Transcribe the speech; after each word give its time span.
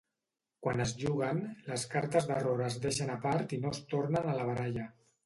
Quan 0.67 0.79
es 0.85 0.93
juguen, 1.01 1.41
les 1.71 1.83
cartes 1.91 2.29
d'error 2.29 2.63
es 2.69 2.79
deixen 2.87 3.13
a 3.17 3.19
part 3.27 3.55
i 3.59 3.61
no 3.67 3.75
es 3.79 3.83
tornen 3.93 4.31
a 4.31 4.35
la 4.39 4.49
baralla. 4.49 4.89